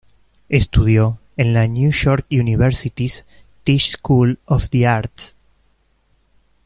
[0.49, 3.23] Estudió en la New York University’s
[3.61, 5.35] Tisch School of the Arts.